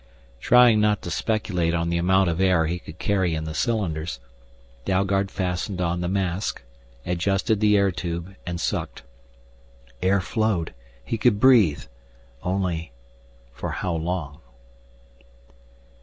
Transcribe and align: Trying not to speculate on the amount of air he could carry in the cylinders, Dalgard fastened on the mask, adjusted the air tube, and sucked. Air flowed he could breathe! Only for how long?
Trying 0.39 0.81
not 0.81 1.03
to 1.03 1.11
speculate 1.11 1.75
on 1.75 1.91
the 1.91 1.99
amount 1.99 2.27
of 2.27 2.41
air 2.41 2.65
he 2.65 2.79
could 2.79 2.97
carry 2.97 3.35
in 3.35 3.43
the 3.43 3.53
cylinders, 3.53 4.19
Dalgard 4.83 5.29
fastened 5.29 5.79
on 5.79 6.01
the 6.01 6.07
mask, 6.07 6.63
adjusted 7.05 7.59
the 7.59 7.77
air 7.77 7.91
tube, 7.91 8.33
and 8.43 8.59
sucked. 8.59 9.03
Air 10.01 10.19
flowed 10.19 10.73
he 11.05 11.19
could 11.19 11.39
breathe! 11.39 11.83
Only 12.41 12.93
for 13.53 13.69
how 13.69 13.93
long? 13.93 14.39